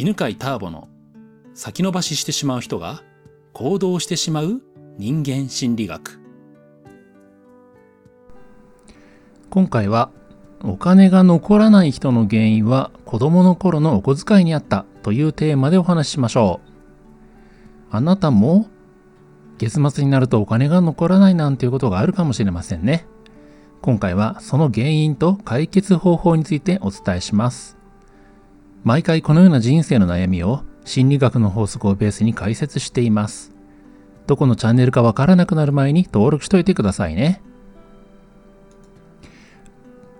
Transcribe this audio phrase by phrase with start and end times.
[0.00, 0.88] 犬飼ターボの
[1.52, 3.02] 先延ばししてしまう人が
[3.52, 4.62] 行動してしまう
[4.96, 6.18] 人間心理学
[9.50, 10.10] 今回は
[10.64, 16.70] お金が残らない人の原因は子供の頃のお小遣いにあったというテーマでお話ししましょう。
[17.90, 18.68] あなたも
[19.58, 23.06] 月末になるとお金が残らないなんていうことがあるかもしれませんね。
[23.82, 27.79] 今回はその原因と解決方法についてお伝えします。
[28.82, 33.52] 毎回このような人生の悩みを心理学の法則をベースに解説しています。
[34.26, 37.42] どこのチャンネルかわからなくなる前に登録しといてくださいね。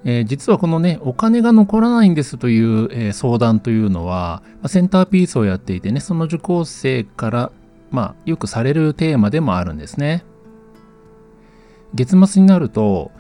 [0.04, 7.52] えー、実はこのね、お金が残らないんですという、えー、相談というのは、まあ、センターピースをやっていてね、その受講生から、
[7.90, 10.24] まあ、よくされるテーマでもあるんですね。
[11.94, 13.10] 月末になると、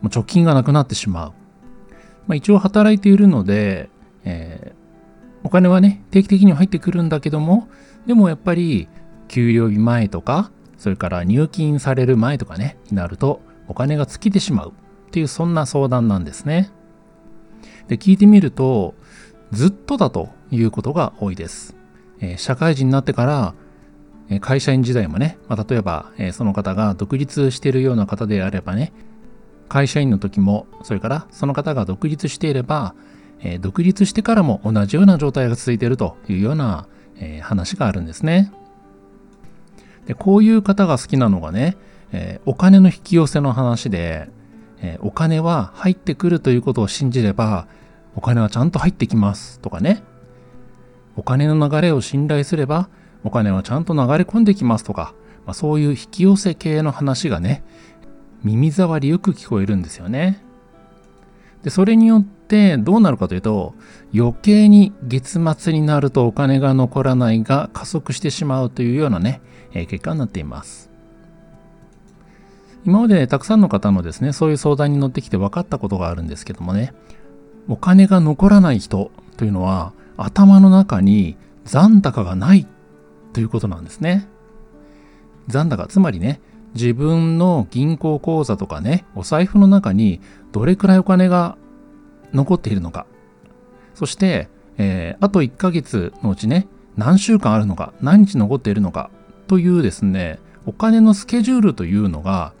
[0.00, 1.32] もう貯金がなくなってしまう。
[2.28, 3.90] まあ、一応働いているので、
[4.24, 4.67] えー、
[5.42, 7.68] お金はね、定期的には入ってくるんだけども、
[8.06, 8.88] でもやっぱり、
[9.28, 14.72] 給料日前とか、それから入金される前とかね、になると、お金が尽きてしまう。
[15.08, 16.70] っていうそんな相談なんですね。
[17.88, 18.94] で、聞いてみると、
[19.50, 21.74] ずっとだということが多いです。
[22.20, 23.54] えー、社会人になってから、
[24.30, 28.92] え会社員時代もね、まあ、例えば、えー、その方が独立しているような方であればね、
[29.68, 32.94] 会社員の時も、それからその方が独立していれば、
[33.40, 36.86] え、独立してからも同じような状態が続いているというような、
[37.20, 38.52] え話があるんですね。
[40.06, 41.76] で、こういう方が好きなのがね、
[42.12, 44.30] えお金の引き寄せの話で、
[44.80, 47.66] え、お金は入ってくるということを信じれば、
[48.14, 50.02] お金はちゃんと入ってきますとかね。
[51.16, 52.88] お金の流れを信頼すれば、
[53.24, 57.64] お金はちゃんと流れ込んできますとか、まあ、そういう引き寄せ系の話がね、
[58.44, 60.40] 耳障りよく聞こえるんですよね。
[61.64, 62.37] で、それによって
[62.78, 63.74] どうなるかというと、
[64.14, 69.40] 余計に月末になるとお金が残らないが加速してしまうというようなね、
[69.74, 70.90] え、結果になっています。
[72.84, 76.94] 今までたくさんの方のですね、そういう相談に乗ってきて分かったことがあるんですけどもね、
[77.68, 82.66] お金が残らない人というのは頭の中に残高がない
[83.34, 84.26] ということなんですね。
[85.48, 86.40] 残高、つまりね、
[86.74, 90.20] 自分の銀行口座とかね、お財布の中に
[90.52, 91.56] どれくらいお金が
[92.32, 93.06] 残っているのか。
[93.94, 99.10] そして、えー、あと1ヶ月のうちね、何週間あるのか、何日残っているのか
[99.46, 102.52] というですね、お金のスケジュールというのが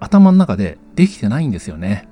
[0.00, 2.08] 頭の中でできてないんですよね。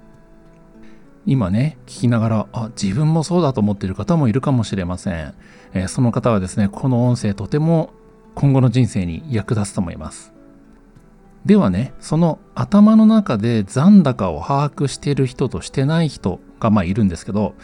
[1.27, 5.34] 今ね、聞きながら、あ、自分もそうだと思っている方もいるかもしれません。
[5.75, 7.91] えー、その方はですね、この音声とても
[8.34, 10.33] 今後の人生に役立つと思います。
[11.44, 17.54] ではね、その頭の中で残高を把握している人としてない人がまあいるんですけど、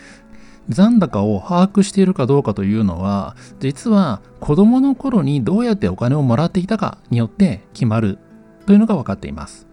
[0.69, 8.19] 残高を把握しているかどうかというのは、実は子供の頃にどうやってお金をもらっていたかによって決まる
[8.67, 9.69] というのが分かっています。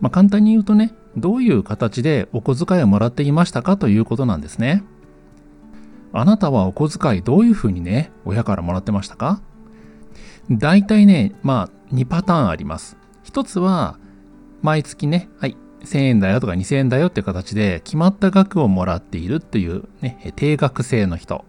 [0.00, 4.84] まあ、簡単に言うとね、どういう形でお小遣いをもらっていましたかということなんですね。
[6.12, 9.40] あなたはお小遣いどういうふうにね、親からもらってましたか？
[10.50, 12.96] 大体ね、まあ2パターンあります。
[13.22, 13.98] 一つは、
[14.62, 21.44] 毎月ね、はい、1000円だよとか2000円だよっていう形で決まった額をもらっているっていうね、定額制の人。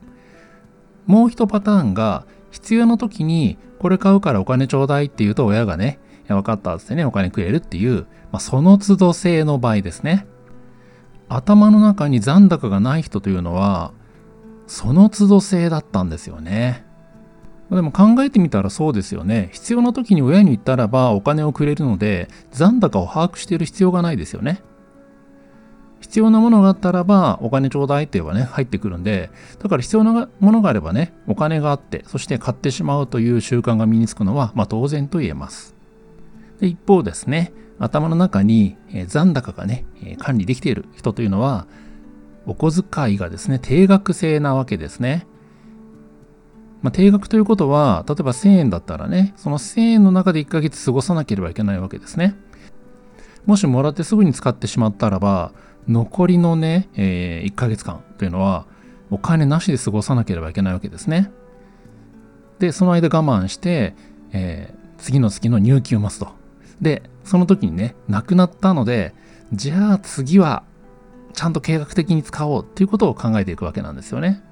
[1.06, 10.28] もう一パターンが、必要な時にこれ買うからお金ちょうだいって言うと親がね、分かったってね、お金くれるっていう、まあ、その都度制の場合ですね。
[11.28, 13.94] 頭の中に残高がない人というのは、
[14.68, 16.86] その都度制だったんですよね。
[17.72, 19.50] でも考えてみたらそうですよね。
[19.54, 24.64] 必要な時に親に言ったらばお金をくれるので、残高を把握している必要がないですよね。
[26.00, 29.30] 必要なものがあったらば、お金ちょうだいって言えばね、入ってくるんで、
[29.62, 35.76] だから必要なものがあればね、お金があって、そして買ってしまうという習慣が身につくのは、まあ当然と言えます。
[36.60, 39.86] で一方ですね、頭の中に残高がね、
[40.18, 41.68] 管理できている人というのは、
[42.46, 45.28] お小遣いがですね、定額制なわけですね。
[46.82, 52.36] まあ、定額ということは、例えば1000円だったらね、その1000円の中で1ヶ月過ごさなければいけないわけですね。
[53.46, 55.52] もしもらってすぐに使ってしまったらば、
[55.88, 58.66] 残りのね、えー、1ヶ月間というのは、
[59.10, 61.32] お金なしで過ごさなければいけないわけですね。
[62.60, 63.96] で、その間我慢して、
[64.32, 66.30] えー、次の月の入金を待つと。
[66.82, 69.14] で、その時にね、亡くなったので、
[69.52, 70.64] じゃあ次は
[71.34, 74.44] ちゃんと計画的に使おうっていうことを考えていくわけなんですよね。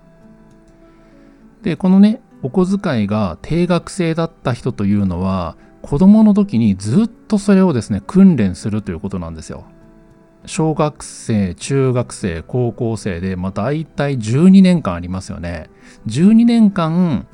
[1.64, 9.66] で、このね、お小遣いが定額制だった人というのは、子供の時にずっとそれをですね、訓練するということなんですよ。
[10.46, 15.70] 小学生、中学生、高校生で、まあ大体12年間ありますよね。
[16.08, 17.28] 12年間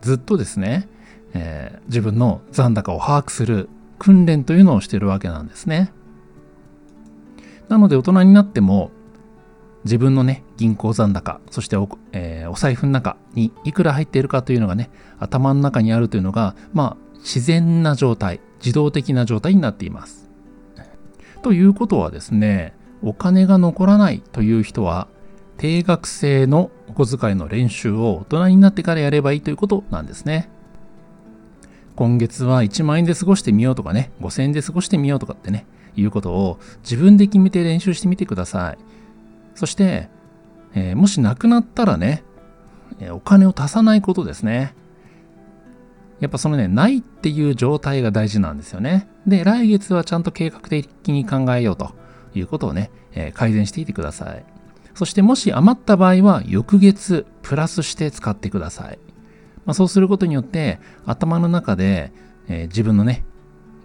[0.00, 0.88] ずっとですね、
[1.34, 5.92] えー、自分の残高を把握する訓練というのをしてるわけなんですね。
[7.68, 8.90] なので大人になっても
[9.84, 20.30] 自分のね、銀行残高、そしてお,、えー、お財布の中にいくら入っているかというのがね、頭の中にあるというのが、まあ、自然な状態、自動的な状態になっています。
[21.42, 25.08] ということはですね、お金が残らないという人は、
[25.56, 30.48] 定額制のお小遣いの練習を大人になってからやればいいということなんですね。
[31.96, 38.78] 今月は1万円で過ごしてみようとかね、5000円で過ごしてみようとかってね、いうことを自分で決めて練習してみてください。
[39.54, 40.08] そして、
[40.74, 42.24] えー、もしなくなったらね、
[43.00, 44.74] えお金を足さないことですね。
[46.20, 49.08] やっぱそのね、ないっていう状態が大事なんですよね。
[49.26, 51.90] で、来月はちゃんと計画的に考えようと
[52.34, 54.44] いうことをね、えー、改善していてください。
[54.94, 58.98] そしてもし余った場合は翌月プラスして使ってください。
[59.64, 62.12] まあ、そうすることによって頭の中で、
[62.48, 63.24] えー、自分のね、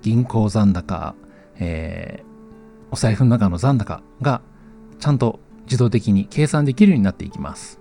[0.02, 1.16] 銀行残高、
[1.60, 4.42] えー、お財布の中の残高が
[5.00, 7.80] ちゃんと自動的に計算できるようになっていきます。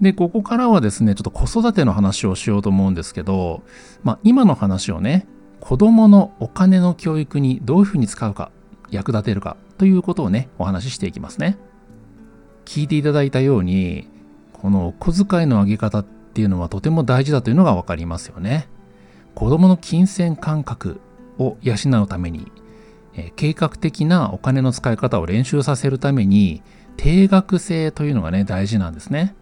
[0.00, 3.62] で、ここからはですね、ちょっと子育ての話をしようと思うんですけど、
[4.02, 5.26] まあ、今の話をね、
[5.60, 8.50] 子供のお金の教育にどういうふうに使うか、
[8.90, 11.56] 役立てるかということをね、お話ししていきますね。
[12.64, 14.08] 聞いていただいたように、
[14.52, 18.68] このお小遣いの上げ方っていうのはとても大事だというのがわかりますよね。
[19.34, 21.00] 子供の金銭感覚
[21.38, 22.50] を養うために
[23.16, 26.62] え計画的なお金の使い方を練習させるために
[26.96, 29.34] 定額制というのがね大事なんですね。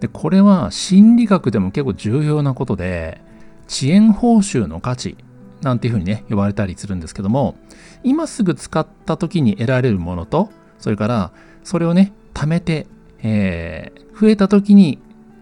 [0.00, 3.20] でこれは心理学でも結構重要なことで
[3.68, 5.16] 遅延報酬の価値
[5.62, 7.56] なんていうふうにね呼ばれたりするんですけども
[8.04, 11.32] 今すぐ使った時に得られるものとそれから
[11.64, 12.86] それをね貯めて、
[13.22, 15.00] えー、増えた時に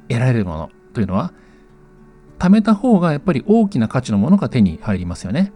[0.08, 1.32] 得られるものというのは
[2.38, 5.52] 貯めた方がやっぱり大きな価値のものが手に入りますよね。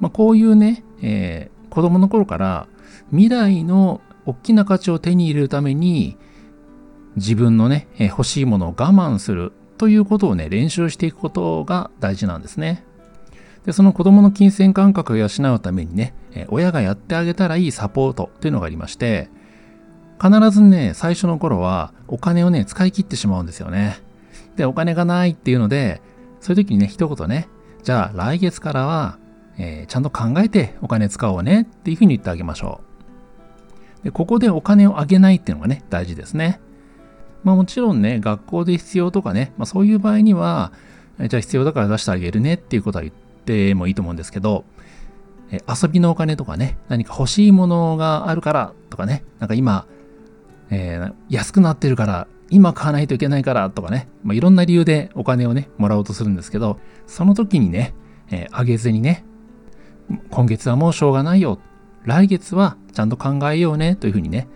[0.00, 2.66] まあ、こういうね、えー、子供の頃から
[3.10, 6.16] 未来の大きな価値を手に入れるために
[7.16, 12.84] 自分のね、えー、欲しいものを我慢するということをね、練習していくことが大事なんですね。
[13.64, 19.28] で、その子供の金銭感覚を養うためにね、えー、親がやってあげたらいいサポートというのがありまして、
[20.22, 23.98] 必ずね、最初の頃はお金をね、使い切ってしまうんですよね。
[24.56, 26.00] で、お金がないっていうので、
[26.40, 27.48] そういう時にね、一言ね、
[27.82, 29.18] じゃあ来月からは
[29.58, 32.80] えー、ちゃんと考えてお金使おうねっていうふうに言ってあげましょ
[34.02, 34.04] う。
[34.04, 36.60] でここでお金をあげないっていうのがね、大事ですね。
[37.42, 40.72] まあもちろんね、学校で必要とかね、まあそういう場合には、
[41.18, 43.14] えじゃあ必要だから出してあげるねっていうことは言っ
[43.44, 44.64] てもいいと思うんですけど、
[45.50, 49.86] え遊びのお金とかね、何か欲しいものがあるからとかね、なんか今、
[50.70, 57.94] えー、安くなってるから今買わないといけないからとかね、まあ、いろんな理由でお金をね、もらおうとするんですけど、その時にね、
[58.30, 59.24] えー、あげずにね、
[60.30, 61.58] 今月はもうしょうがないよ。
[62.04, 63.96] 来月はちゃんと考えようね。
[63.96, 64.48] というふうにね、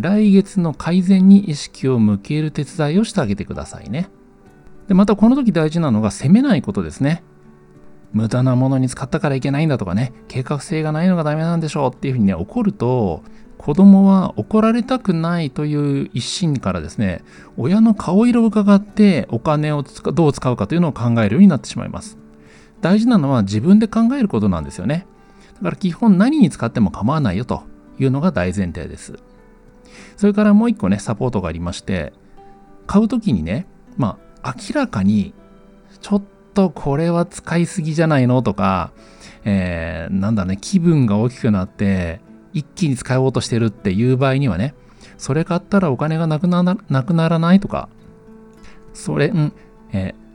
[0.00, 4.08] 来月の改善に意識を向ける手伝いをしてあげてくださいね。
[4.88, 7.22] で、またこの時大事なのが責めないことですね。
[8.12, 13.22] 無駄なものに使ったからいけないんだとかね、計画性がないのがダメなんでしょうっていうふうにね、怒ると、
[13.56, 17.22] 子供は怒られたくないという一心からですね、
[17.56, 22.18] 親の顔色を伺ってお金をどう使うかというのを考えるようになってしまいます。
[22.80, 25.06] 大事なのは自分で考えることなんですよね。
[25.56, 27.62] だから基本何に使っても構わないよと
[27.98, 29.18] いうのが大前提です。
[30.16, 32.12] それからもう一個ね、サポートがありまして、
[32.86, 35.34] 買うときにね、まあ明らかに
[36.00, 36.22] ちょっ
[36.54, 38.92] とこれは使いすぎじゃないのとか、
[39.44, 42.20] えー、なんだね、気分が大きくなって
[42.52, 44.74] 一気に使おうとしてるっていう場合にはね、
[45.18, 47.88] それ買ったらお金がなくななくならないとか、
[48.94, 49.52] それ、うん、
[49.92, 50.29] えー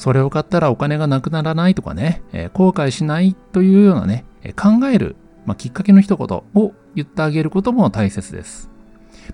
[0.00, 5.14] それを買ったらお金がなくならないとかね、えー、後悔しないというようなね、え、考える、
[5.44, 8.70] まあ、きっかけの一言を言ってあげることも大切です。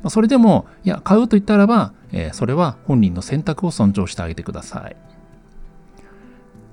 [0.02, 4.96] まあ、それでも、いや、買うと言ったらば、えー、それは本人の選択を尊重してあげてください。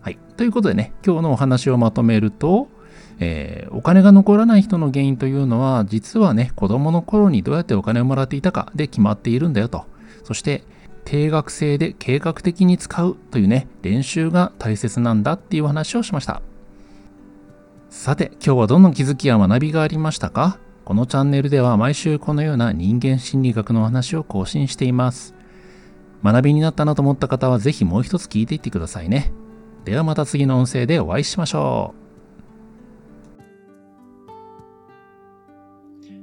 [0.02, 0.18] はい。
[0.38, 2.70] ということでね、今日のお話をまとめると、
[3.20, 9.86] えー、お金が残らない人の原因というのは、実はね、子供の頃にどうやってお金をもらっていたかで決まっているんだよと。
[10.24, 10.64] そして、
[11.06, 16.42] 定額制で計画的に使うというね、練習が大切なんだっていう話をしました。
[17.90, 20.60] さて、今日はどんな気づきや学びがありましたか？
[20.86, 25.36] このチャンネルでは毎週このような人間心理学の話を更新しています。
[26.24, 29.32] 学びになったなと思った方はぜひもう一つ聞いていってくださいね。
[29.86, 31.94] ではまた次の音声でお会いしましょ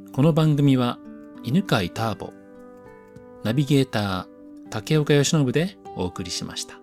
[0.09, 0.13] う。
[0.13, 0.99] この番組は
[1.43, 2.33] 犬飼ターボ、
[3.45, 4.30] ナビゲーター
[4.71, 6.80] 竹岡由伸でお送りしました。